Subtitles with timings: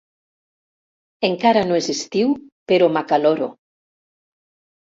[1.29, 2.33] Encara no és estiu,
[2.73, 3.51] però m'acaloro.